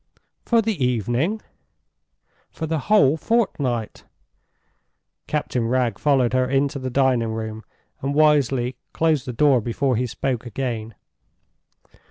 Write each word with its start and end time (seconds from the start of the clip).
"For 0.45 0.63
the 0.63 0.83
evening?" 0.83 1.43
"For 2.49 2.65
the 2.65 2.79
whole 2.89 3.17
fortnight." 3.17 4.03
Captain 5.27 5.67
Wragge 5.67 5.99
followed 5.99 6.33
her 6.33 6.49
into 6.49 6.79
the 6.79 6.89
dining 6.89 7.33
room, 7.33 7.63
and 8.01 8.15
wisely 8.15 8.77
closed 8.93 9.27
the 9.27 9.31
door 9.31 9.61
before 9.61 9.95
he 9.95 10.07
spoke 10.07 10.43
again. 10.43 10.95